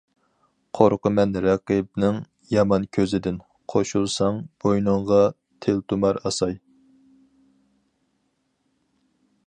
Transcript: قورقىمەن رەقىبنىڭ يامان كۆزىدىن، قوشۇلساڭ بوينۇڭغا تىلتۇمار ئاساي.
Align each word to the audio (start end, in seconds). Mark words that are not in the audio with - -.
قورقىمەن 0.77 1.35
رەقىبنىڭ 1.45 2.15
يامان 2.53 2.87
كۆزىدىن، 2.97 3.37
قوشۇلساڭ 3.75 4.41
بوينۇڭغا 4.65 5.21
تىلتۇمار 5.67 6.23
ئاساي. 6.23 6.59